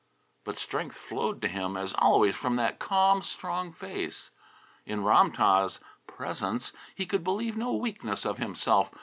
[0.45, 4.31] But strength flowed to him as always from that calm, strong face.
[4.83, 8.89] In Ram tah's presence he could believe no weakness of himself.